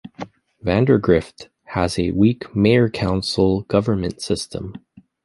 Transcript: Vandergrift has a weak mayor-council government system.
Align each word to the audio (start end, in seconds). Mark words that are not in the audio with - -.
Vandergrift 0.65 1.49
has 1.65 1.99
a 1.99 2.09
weak 2.09 2.55
mayor-council 2.55 3.61
government 3.65 4.19
system. 4.19 4.73